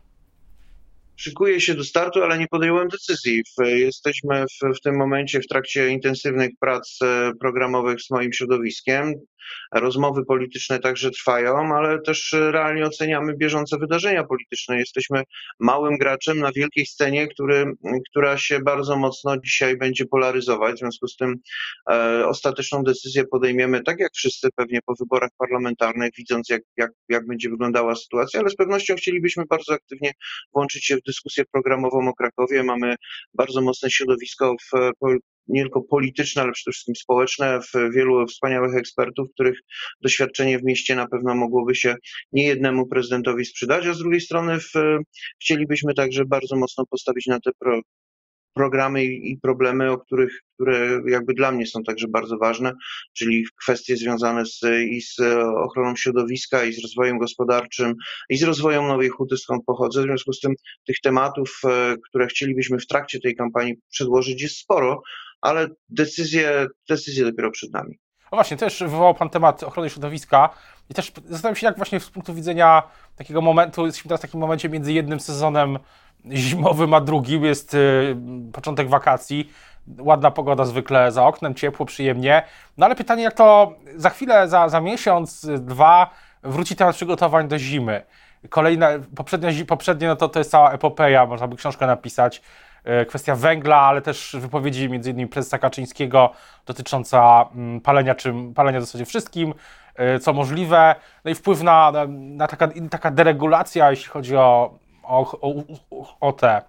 Szykuję 1.16 1.62
się 1.62 1.76
do 1.76 1.84
startu, 1.84 2.24
ale 2.24 2.38
nie 2.38 2.48
podjąłem 2.48 2.88
decyzji. 2.88 3.44
Jesteśmy 3.60 4.46
w, 4.46 4.78
w 4.78 4.82
tym 4.82 4.96
momencie 4.96 5.40
w 5.40 5.48
trakcie 5.48 5.90
intensywnych 5.90 6.50
prac 6.60 7.00
e, 7.04 7.32
programowych 7.40 8.02
z 8.02 8.12
moim 8.12 8.34
środowiskiem. 8.34 9.14
Rozmowy 9.72 10.26
polityczne 10.26 10.80
także 10.80 11.12
trwają, 11.12 11.76
ale 11.76 12.02
też 12.02 12.36
realnie 12.40 12.86
oceniamy 12.86 13.38
bieżące 13.38 13.78
wydarzenia 13.78 14.24
polityczne. 14.24 14.80
Jesteśmy 14.80 15.24
małym 15.60 15.98
graczem 15.98 16.40
na 16.40 16.52
wielkiej 16.52 16.86
scenie, 16.86 17.28
który, 17.28 17.74
która 18.10 18.38
się 18.38 18.60
bardzo 18.60 18.98
mocno 18.98 19.38
dzisiaj 19.38 19.78
będzie 19.78 20.06
polaryzować. 20.06 20.76
W 20.76 20.80
związku 20.80 21.08
z 21.08 21.16
tym 21.16 21.36
e, 21.92 22.28
ostateczną 22.28 22.84
decyzję 22.84 23.24
podejmiemy, 23.26 23.84
tak 23.84 24.00
jak 24.00 24.12
wszyscy 24.14 24.50
pewnie 24.56 24.80
po 24.86 24.94
wyborach 25.00 25.30
parlamentarnych, 25.38 26.12
widząc 26.18 26.50
jak, 26.50 26.62
jak, 26.78 26.92
jak 27.10 27.28
będzie 27.28 27.50
wyglądała 27.50 27.96
sytuacja, 27.96 28.40
ale 28.40 28.50
z 28.50 28.56
pewnością 28.56 28.96
chcielibyśmy 28.96 29.44
bardzo 29.50 29.74
aktywnie 29.74 30.12
włączyć 30.54 30.86
się 30.86 30.98
w 30.98 31.04
dyskusję 31.04 31.44
programową 31.52 32.10
o 32.10 32.14
Krakowie. 32.14 32.64
Mamy 32.64 32.96
bardzo 33.34 33.62
mocne 33.62 33.90
środowisko 33.90 34.56
w 34.74 34.92
nie 35.52 35.62
tylko 35.62 35.82
polityczne, 35.82 36.42
ale 36.42 36.52
przede 36.52 36.72
wszystkim 36.72 36.96
społeczne, 36.96 37.60
w 37.62 37.94
wielu 37.94 38.28
wspaniałych 38.28 38.76
ekspertów, 38.76 39.28
których 39.34 39.60
doświadczenie 40.02 40.60
w 40.60 40.64
mieście 40.64 40.96
na 40.96 41.08
pewno 41.08 41.36
mogłoby 41.36 41.76
się 41.76 41.96
nie 42.32 42.48
jednemu 42.48 42.88
prezydentowi 42.88 43.46
sprzedać, 43.46 43.88
a 43.88 43.94
z 43.94 44.00
drugiej 44.00 44.22
strony 44.22 44.60
w, 44.60 44.72
chcielibyśmy 45.42 45.94
także 45.94 46.26
bardzo 46.26 46.56
mocno 46.56 46.86
postawić 46.86 47.26
na 47.28 47.40
te 47.40 47.52
pro, 47.60 47.82
programy 48.54 49.04
i 49.06 49.38
problemy, 49.38 49.92
o 49.92 49.98
których, 49.98 50.42
które 50.54 51.02
jakby 51.08 51.34
dla 51.34 51.52
mnie 51.52 51.68
są 51.68 51.84
także 51.84 52.08
bardzo 52.08 52.38
ważne, 52.38 52.74
czyli 53.14 53.46
kwestie 53.62 53.98
związane 53.98 54.46
z, 54.46 54.62
i 54.90 55.02
z 55.02 55.20
ochroną 55.58 55.96
środowiska, 55.96 56.64
i 56.64 56.74
z 56.74 56.82
rozwojem 56.82 57.18
gospodarczym, 57.18 57.94
i 58.30 58.38
z 58.38 58.44
rozwojem 58.44 58.88
Nowej 58.88 59.10
Huty, 59.10 59.38
skąd 59.38 59.66
pochodzę. 59.66 60.02
W 60.02 60.04
związku 60.04 60.34
z 60.34 60.40
tym 60.40 60.54
tych 60.88 61.00
tematów, 61.04 61.60
e, 61.66 61.96
które 62.10 62.28
chcielibyśmy 62.28 62.80
w 62.80 62.88
trakcie 62.88 63.20
tej 63.20 63.36
kampanii 63.36 63.76
przedłożyć 63.92 64.42
jest 64.42 64.58
sporo, 64.58 65.02
ale 65.42 65.68
decyzje, 65.90 66.68
decyzje 66.90 67.26
dopiero 67.26 67.52
przed 67.52 67.74
nami. 67.74 68.00
No 68.32 68.36
właśnie, 68.36 68.58
też 68.58 68.80
wywołał 68.80 69.16
Pan 69.16 69.30
temat 69.30 69.64
ochrony 69.64 69.90
środowiska 69.90 70.50
i 70.90 70.94
też 70.94 71.12
zastanawiam 71.26 71.56
się, 71.56 71.68
jak 71.68 71.78
właśnie 71.78 72.00
z 72.00 72.10
punktu 72.10 72.34
widzenia 72.34 72.84
takiego 73.16 73.42
momentu, 73.42 73.86
jesteśmy 73.86 74.10
teraz 74.10 74.20
w 74.20 74.22
takim 74.22 74.40
momencie 74.40 74.70
między 74.70 74.94
jednym 74.94 75.20
sezonem 75.20 75.80
zimowym 76.32 76.94
a 76.94 77.02
drugim, 77.02 77.46
jest 77.46 77.74
y, 77.74 78.16
początek 78.54 78.90
wakacji, 78.90 79.52
ładna 80.00 80.32
pogoda 80.32 80.66
zwykle 80.66 81.12
za 81.12 81.26
oknem, 81.26 81.56
ciepło, 81.56 81.86
przyjemnie, 81.86 82.44
no 82.78 82.86
ale 82.86 82.96
pytanie, 82.96 83.24
jak 83.24 83.34
to 83.34 83.76
za 83.96 84.10
chwilę, 84.10 84.48
za, 84.48 84.70
za 84.70 84.82
miesiąc, 84.82 85.48
dwa 85.60 86.10
wróci 86.44 86.76
temat 86.76 86.96
przygotowań 86.96 87.48
do 87.48 87.60
zimy. 87.60 88.06
Kolejne, 88.50 89.00
poprzednie, 89.16 89.66
poprzednie 89.66 90.08
no 90.08 90.16
to, 90.16 90.30
to 90.30 90.40
jest 90.40 90.52
cała 90.52 90.72
epopeja, 90.72 91.26
można 91.26 91.48
by 91.48 91.56
książkę 91.56 91.88
napisać, 91.88 92.42
kwestia 93.08 93.36
węgla, 93.36 93.78
ale 93.78 94.02
też 94.02 94.36
wypowiedzi 94.40 94.86
m.in. 94.86 95.28
prezesa 95.28 95.58
Kaczyńskiego 95.58 96.32
dotycząca 96.66 97.46
mm, 97.56 97.82
palenia, 97.82 98.16
czym, 98.16 98.54
palenia 98.54 98.80
w 98.80 98.84
zasadzie 98.84 99.06
wszystkim, 99.06 99.54
e, 99.96 100.20
co 100.20 100.34
możliwe, 100.34 100.96
no 101.26 101.32
i 101.32 101.36
wpływ 101.36 101.62
na, 101.62 101.92
na 102.10 102.48
taka, 102.48 102.70
taka 102.90 103.12
deregulacja, 103.12 103.92
jeśli 103.92 104.10
chodzi 104.10 104.38
o, 104.38 104.74
o, 105.04 105.40
o, 105.42 105.54
o 106.20 106.34
te 106.34 106.62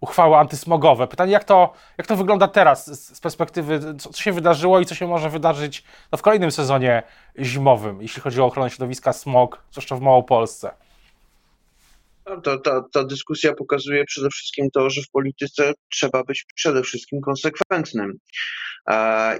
uchwały 0.00 0.36
antysmogowe. 0.36 1.06
Pytanie, 1.06 1.32
jak 1.32 1.44
to, 1.44 1.72
jak 1.98 2.06
to 2.06 2.16
wygląda 2.16 2.48
teraz 2.48 3.06
z 3.14 3.20
perspektywy, 3.20 3.80
co, 3.98 4.10
co 4.10 4.22
się 4.22 4.32
wydarzyło 4.32 4.80
i 4.80 4.86
co 4.86 4.94
się 4.94 5.06
może 5.06 5.30
wydarzyć 5.30 5.84
no, 6.12 6.18
w 6.18 6.22
kolejnym 6.22 6.50
sezonie 6.50 7.02
zimowym, 7.38 8.02
jeśli 8.02 8.22
chodzi 8.22 8.40
o 8.40 8.44
ochronę 8.44 8.70
środowiska, 8.70 9.12
smog, 9.12 9.62
zwłaszcza 9.70 9.96
w 9.96 10.00
Małopolsce? 10.00 10.70
No, 12.26 12.40
ta, 12.40 12.58
ta, 12.58 12.84
ta 12.92 13.04
dyskusja 13.04 13.54
pokazuje 13.54 14.04
przede 14.04 14.28
wszystkim 14.30 14.70
to, 14.70 14.90
że 14.90 15.02
w 15.02 15.10
polityce 15.10 15.72
trzeba 15.90 16.24
być 16.24 16.44
przede 16.54 16.82
wszystkim 16.82 17.20
konsekwentnym 17.20 18.18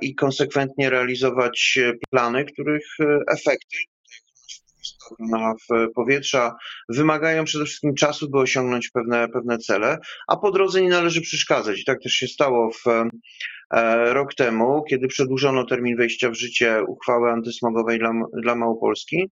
i 0.01 0.15
konsekwentnie 0.15 0.91
realizować 0.91 1.79
plany, 2.11 2.45
których 2.45 2.87
e, 3.01 3.19
efekty 3.29 3.77
na 5.19 5.55
powietrza 5.95 6.57
wymagają 6.89 7.45
przede 7.45 7.65
wszystkim 7.65 7.95
czasu, 7.95 8.31
by 8.31 8.39
osiągnąć 8.39 8.91
pewne, 8.91 9.29
pewne 9.29 9.59
cele, 9.59 9.99
a 10.29 10.37
po 10.37 10.51
drodze 10.51 10.83
nie 10.83 10.89
należy 10.89 11.21
przeszkadzać. 11.21 11.81
I 11.81 11.85
tak 11.85 12.03
też 12.03 12.13
się 12.13 12.27
stało 12.27 12.71
w 12.71 12.87
e, 12.87 14.15
rok 14.15 14.35
temu, 14.35 14.85
kiedy 14.91 15.09
przedłużono 15.09 15.67
termin 15.67 15.97
wejścia 15.97 16.31
w 16.31 16.35
życie 16.35 16.83
uchwały 16.89 17.31
antysmogowej 17.31 17.99
dla, 17.99 18.11
dla 18.43 18.55
Małopolski. 18.55 19.31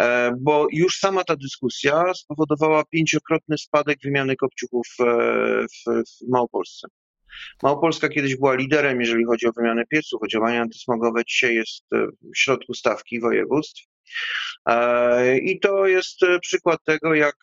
E, 0.00 0.32
bo 0.40 0.66
już 0.72 0.98
sama 0.98 1.24
ta 1.24 1.36
dyskusja 1.36 2.14
spowodowała 2.14 2.84
pięciokrotny 2.84 3.58
spadek 3.58 3.98
wymiany 4.04 4.36
kopciuchów 4.36 4.86
e, 5.00 5.04
w, 5.66 6.02
w 6.04 6.28
Małopolsce. 6.30 6.88
Małopolska 7.62 8.08
kiedyś 8.08 8.36
była 8.36 8.54
liderem, 8.54 9.00
jeżeli 9.00 9.24
chodzi 9.24 9.46
o 9.46 9.52
wymianę 9.52 9.82
pieców, 9.86 10.22
o 10.22 10.26
działania 10.26 10.62
antysmogowe. 10.62 11.22
Dzisiaj 11.24 11.54
jest 11.54 11.84
e, 11.92 12.06
w 12.06 12.38
środku 12.38 12.74
stawki 12.74 13.20
województw. 13.20 13.91
I 15.42 15.60
to 15.60 15.86
jest 15.86 16.18
przykład 16.42 16.78
tego, 16.84 17.14
jak 17.14 17.34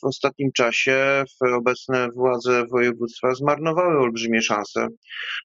w 0.00 0.04
ostatnim 0.04 0.52
czasie 0.52 1.24
obecne 1.54 2.08
władze 2.14 2.64
województwa 2.66 3.34
zmarnowały 3.34 3.98
olbrzymie 3.98 4.42
szanse 4.42 4.88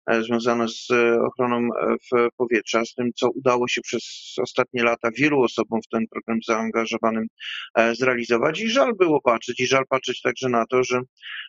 e, 0.08 0.24
związane 0.24 0.68
z 0.68 0.88
ochroną 1.28 1.58
e, 1.58 2.28
powietrza, 2.38 2.86
z 2.86 2.94
tym, 2.94 3.10
co 3.16 3.30
udało 3.30 3.68
się 3.68 3.82
przez 3.82 4.34
ostatnie 4.42 4.84
lata 4.84 5.10
wielu 5.18 5.42
osobom 5.42 5.80
w 5.82 5.88
ten 5.88 6.06
program 6.08 6.40
zaangażowanym 6.48 7.28
e, 7.76 7.96
zrealizować. 7.96 8.62
I 8.62 8.70
żal 8.70 8.94
było 8.96 9.22
patrzeć, 9.22 9.60
i 9.60 9.68
żal 9.68 9.84
patrzeć 9.90 10.22
także 10.22 10.50
na 10.50 10.66
to, 10.66 10.84
że, 10.84 11.02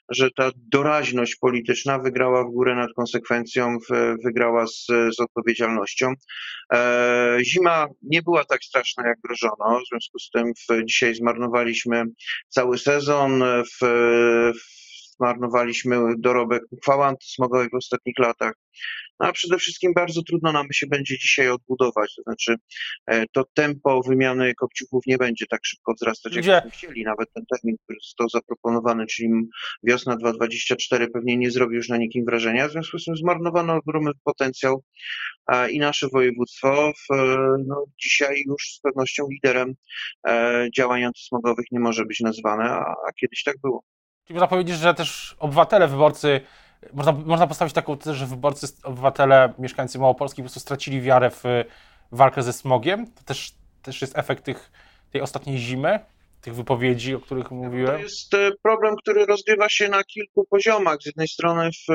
że 0.08 0.30
ta 0.36 0.50
doraźność 0.56 1.36
polityczna 1.36 1.98
wygrała 1.98 2.44
w 2.44 2.50
górę 2.50 2.74
nad 2.74 2.92
konsekwencją, 2.96 3.76
wygrała 4.24 4.66
z, 4.66 4.86
z 4.86 5.20
odpowiedzialnością. 5.20 6.12
Zima 7.42 7.86
nie 8.02 8.22
była 8.22 8.44
tak 8.44 8.64
straszna, 8.64 8.83
jak 9.04 9.20
grożono, 9.20 9.80
w 9.80 9.88
związku 9.88 10.18
z 10.18 10.30
tym 10.30 10.52
w, 10.54 10.84
dzisiaj 10.84 11.14
zmarnowaliśmy 11.14 12.04
cały 12.48 12.78
sezon 12.78 12.94
sezon, 13.04 13.44
w, 13.80 14.52
zmarnowaliśmy 15.16 15.98
dorobek 16.18 16.62
uchwały 16.70 17.04
antysmogowej 17.04 17.68
w 17.68 17.74
ostatnich 17.74 18.18
latach. 18.18 18.52
No 19.20 19.28
a 19.28 19.32
przede 19.32 19.58
wszystkim 19.58 19.92
bardzo 19.94 20.22
trudno 20.22 20.52
nam 20.52 20.66
się 20.72 20.86
będzie 20.86 21.18
dzisiaj 21.18 21.48
odbudować. 21.48 22.14
To 22.14 22.22
znaczy, 22.22 22.54
e, 23.06 23.24
to 23.32 23.44
tempo 23.54 24.02
wymiany 24.08 24.54
kopciuchów 24.54 25.02
nie 25.06 25.18
będzie 25.18 25.46
tak 25.46 25.60
szybko 25.64 25.92
wzrastać, 25.94 26.34
jak 26.36 26.44
byśmy 26.44 26.70
chcieli. 26.70 27.04
Nawet 27.04 27.32
ten 27.32 27.44
termin, 27.52 27.76
który 27.84 27.98
został 28.02 28.28
zaproponowany, 28.28 29.06
czyli 29.06 29.28
wiosna 29.82 30.16
2024, 30.16 31.08
pewnie 31.08 31.36
nie 31.36 31.50
zrobi 31.50 31.76
już 31.76 31.88
na 31.88 31.96
nikim 31.96 32.24
wrażenia. 32.24 32.68
W 32.68 32.72
związku 32.72 32.98
z 32.98 33.04
tym 33.04 33.16
zmarnowano 33.16 33.74
ogromny 33.74 34.10
potencjał 34.24 34.82
i 35.70 35.78
nasze 35.78 36.08
województwo 36.08 36.92
w, 36.92 37.16
no, 37.66 37.84
dzisiaj 38.02 38.42
już 38.46 38.62
z 38.62 38.80
pewnością 38.80 39.26
liderem 39.30 39.74
e, 40.26 40.66
działań 40.76 41.04
antysmogowych 41.04 41.66
nie 41.72 41.80
może 41.80 42.04
być 42.04 42.20
nazwane, 42.20 42.64
a, 42.64 42.94
a 43.08 43.12
kiedyś 43.20 43.42
tak 43.42 43.56
było. 43.62 43.84
Czyli 44.26 44.34
można 44.34 44.48
powiedzieć, 44.48 44.76
że 44.76 44.94
też 44.94 45.36
obywatele, 45.38 45.88
wyborcy, 45.88 46.40
można, 46.92 47.12
można 47.12 47.46
postawić 47.46 47.74
taką 47.74 47.98
tezę, 47.98 48.14
że 48.14 48.26
wyborcy, 48.26 48.66
obywatele, 48.82 49.52
mieszkańcy 49.58 49.98
Małopolski 49.98 50.36
po 50.36 50.44
prostu 50.44 50.60
stracili 50.60 51.00
wiarę 51.00 51.30
w 51.30 51.44
walkę 52.12 52.42
ze 52.42 52.52
smogiem. 52.52 53.06
To 53.06 53.22
też, 53.24 53.54
też 53.82 54.00
jest 54.00 54.18
efekt 54.18 54.44
tych, 54.44 54.72
tej 55.10 55.20
ostatniej 55.20 55.58
zimy, 55.58 56.00
tych 56.40 56.54
wypowiedzi, 56.54 57.14
o 57.14 57.20
których 57.20 57.50
mówiłem. 57.50 57.96
To 57.96 57.98
jest 57.98 58.34
e, 58.34 58.50
problem, 58.62 58.94
który 58.96 59.26
rozgrywa 59.26 59.68
się 59.68 59.88
na 59.88 60.04
kilku 60.04 60.46
poziomach. 60.50 61.02
Z 61.02 61.06
jednej 61.06 61.28
strony 61.28 61.70
w 61.88 61.92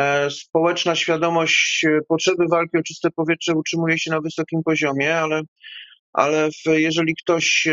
e, 0.00 0.30
społeczna 0.30 0.94
świadomość 0.94 1.84
e, 1.84 2.00
potrzeby 2.08 2.44
walki 2.50 2.76
o 2.78 2.82
czyste 2.82 3.10
powietrze 3.10 3.54
utrzymuje 3.54 3.98
się 3.98 4.10
na 4.10 4.20
wysokim 4.20 4.62
poziomie, 4.62 5.18
ale 5.18 5.42
ale 6.12 6.50
jeżeli 6.66 7.14
ktoś 7.14 7.68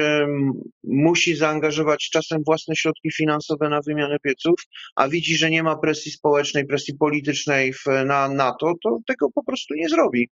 musi 0.84 1.36
zaangażować 1.36 2.10
czasem 2.10 2.43
własne 2.46 2.75
środki 2.75 3.12
finansowe 3.12 3.69
na 3.69 3.81
wymianę 3.81 4.17
pieców, 4.24 4.55
a 4.96 5.08
widzi, 5.08 5.38
że 5.38 5.50
nie 5.50 5.63
ma 5.63 5.77
presji 5.77 6.12
społecznej, 6.12 6.65
presji 6.65 6.93
politycznej 6.98 7.74
na 8.05 8.29
NATO, 8.29 8.74
to 8.84 8.98
tego 9.08 9.31
po 9.31 9.43
prostu 9.43 9.74
nie 9.74 9.89
zrobi. 9.89 10.29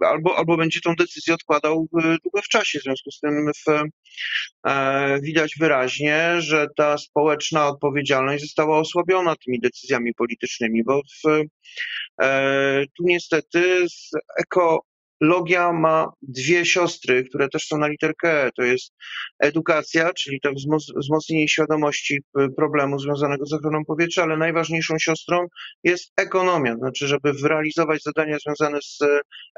Albo, 0.00 0.38
albo 0.38 0.56
będzie 0.56 0.80
tą 0.80 0.94
decyzję 0.94 1.34
odkładał 1.34 1.88
długo 1.92 2.42
w 2.42 2.48
czasie. 2.48 2.78
W 2.78 2.82
związku 2.82 3.10
z 3.10 3.20
tym 3.20 3.50
w, 3.66 3.82
e, 4.66 5.20
widać 5.22 5.54
wyraźnie, 5.60 6.36
że 6.38 6.66
ta 6.76 6.98
społeczna 6.98 7.68
odpowiedzialność 7.68 8.42
została 8.42 8.78
osłabiona 8.78 9.36
tymi 9.44 9.60
decyzjami 9.60 10.14
politycznymi, 10.14 10.84
bo 10.84 11.00
w, 11.02 11.44
e, 12.22 12.84
tu 12.96 13.04
niestety 13.04 13.88
z 13.88 14.10
eko 14.38 14.89
Logia 15.20 15.72
ma 15.72 16.12
dwie 16.22 16.66
siostry, 16.66 17.24
które 17.24 17.48
też 17.48 17.66
są 17.66 17.78
na 17.78 17.88
literkę 17.88 18.46
E. 18.46 18.50
To 18.56 18.62
jest 18.62 18.92
edukacja, 19.38 20.12
czyli 20.12 20.40
to 20.40 20.50
wzmocnienie 20.96 21.48
świadomości 21.48 22.18
problemu 22.56 22.98
związanego 22.98 23.46
z 23.46 23.52
ochroną 23.52 23.84
powietrza, 23.84 24.22
ale 24.22 24.36
najważniejszą 24.36 24.98
siostrą 24.98 25.46
jest 25.84 26.12
ekonomia. 26.16 26.76
Znaczy, 26.76 27.06
żeby 27.06 27.32
realizować 27.44 28.02
zadania 28.02 28.36
związane 28.38 28.78
z 28.82 28.98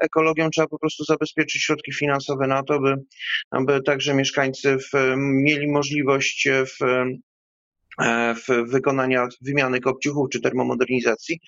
ekologią, 0.01 0.49
trzeba 0.49 0.67
po 0.67 0.79
prostu 0.79 1.03
zabezpieczyć 1.03 1.63
środki 1.63 1.93
finansowe 1.93 2.47
na 2.47 2.63
to, 2.63 2.79
by, 2.79 2.95
aby 3.51 3.81
także 3.81 4.13
mieszkańcy 4.13 4.77
w, 4.77 5.13
mieli 5.17 5.71
możliwość 5.71 6.47
w 6.49 6.83
E, 6.83 7.05
w 8.35 8.69
wykonania 8.71 9.27
wymiany 9.41 9.79
kopciuchów 9.79 10.29
czy 10.29 10.41
termomodernizacji, 10.41 11.39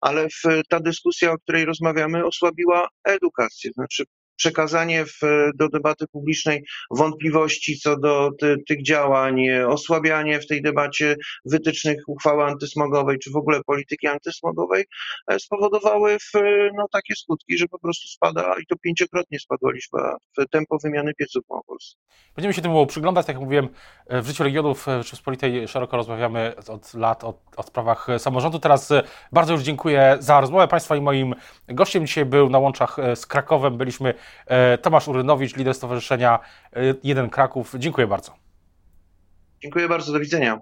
ale 0.00 0.28
w, 0.28 0.42
ta 0.68 0.80
dyskusja, 0.80 1.32
o 1.32 1.38
której 1.38 1.64
rozmawiamy, 1.64 2.24
osłabiła 2.24 2.88
edukację. 3.04 3.70
Znaczy 3.74 4.04
przekazanie 4.36 5.04
w, 5.06 5.20
do 5.54 5.68
debaty 5.68 6.06
publicznej 6.06 6.64
wątpliwości 6.90 7.78
co 7.78 7.96
do 7.96 8.30
ty, 8.40 8.56
tych 8.68 8.82
działań, 8.82 9.50
osłabianie 9.66 10.40
w 10.40 10.46
tej 10.46 10.62
debacie 10.62 11.16
wytycznych 11.44 11.98
uchwały 12.06 12.44
antysmogowej, 12.44 13.18
czy 13.18 13.30
w 13.30 13.36
ogóle 13.36 13.60
polityki 13.66 14.06
antysmogowej 14.06 14.84
e, 15.28 15.38
spowodowały 15.38 16.18
w, 16.18 16.32
no, 16.76 16.86
takie 16.92 17.14
skutki, 17.14 17.58
że 17.58 17.66
po 17.68 17.78
prostu 17.78 18.08
spada 18.08 18.54
i 18.62 18.66
to 18.66 18.76
pięciokrotnie 18.76 19.38
spadła 19.38 19.72
liczba 19.72 20.16
w 20.38 20.50
tempo 20.50 20.78
wymiany 20.82 21.14
pieców 21.14 21.44
w 21.46 21.50
Małopolsce. 21.50 21.96
Będziemy 22.36 22.54
się 22.54 22.62
temu 22.62 22.86
przyglądać, 22.86 23.26
tak 23.26 23.34
jak 23.34 23.42
mówiłem, 23.42 23.68
e, 24.06 24.22
w 24.22 24.26
życiu 24.26 24.44
regionów 24.44 24.86
Rzeczypospolitej 24.98 25.68
szeroko 25.68 25.96
rozmawiamy 25.96 26.52
od 26.68 26.94
lat 26.94 27.24
o, 27.24 27.40
o 27.56 27.62
sprawach 27.62 28.06
samorządu. 28.18 28.58
Teraz 28.58 28.90
e, 28.90 29.02
bardzo 29.32 29.52
już 29.52 29.62
dziękuję 29.62 30.16
za 30.20 30.40
rozmowę 30.40 30.68
Państwa 30.68 30.96
i 30.96 31.00
moim 31.00 31.34
gościem 31.68 32.06
dzisiaj 32.06 32.24
był 32.24 32.50
na 32.50 32.58
łączach 32.58 32.96
z 33.14 33.26
Krakowem. 33.26 33.78
Byliśmy 33.78 34.14
E, 34.14 34.14
Tomasz 34.82 35.08
Urynowicz, 35.08 35.56
lider 35.56 35.74
Stowarzyszenia 35.74 36.38
e, 36.72 36.80
Jeden 37.04 37.30
Kraków. 37.30 37.74
Dziękuję 37.78 38.06
bardzo. 38.06 38.34
Dziękuję 39.62 39.88
bardzo, 39.88 40.12
do 40.12 40.20
widzenia. 40.20 40.58